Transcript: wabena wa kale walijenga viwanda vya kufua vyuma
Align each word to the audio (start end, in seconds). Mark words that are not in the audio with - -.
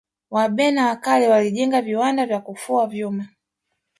wabena 0.31 0.87
wa 0.87 0.95
kale 0.95 1.27
walijenga 1.27 1.81
viwanda 1.81 2.25
vya 2.25 2.39
kufua 2.39 2.87
vyuma 2.87 3.27